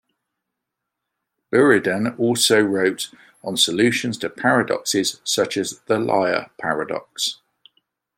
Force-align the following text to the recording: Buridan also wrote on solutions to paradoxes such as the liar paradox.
Buridan 1.53 2.17
also 2.17 2.59
wrote 2.59 3.11
on 3.43 3.55
solutions 3.55 4.17
to 4.17 4.31
paradoxes 4.31 5.21
such 5.23 5.57
as 5.57 5.79
the 5.85 5.99
liar 5.99 6.49
paradox. 6.59 7.39